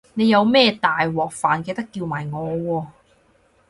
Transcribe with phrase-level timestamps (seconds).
[0.15, 2.87] 你有咩大鑊飯記得叫埋我喎